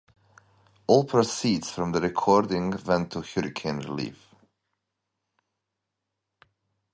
All 0.87 1.03
proceeds 1.05 1.69
from 1.69 1.91
the 1.91 2.01
recording 2.01 2.71
went 2.87 3.11
to 3.11 3.21
hurricane 3.21 3.81
relief. 3.81 4.33